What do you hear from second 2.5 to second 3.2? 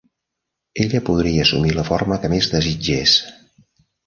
desitgés.